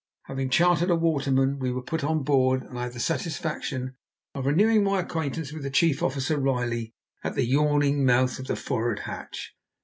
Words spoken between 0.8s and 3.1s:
a waterman, we were put on board, and I had the